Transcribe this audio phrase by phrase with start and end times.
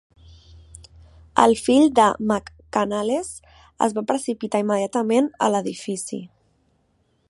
[1.43, 3.31] El fill de McCanles
[3.89, 6.25] es va precipitar immediatament a l'edifici.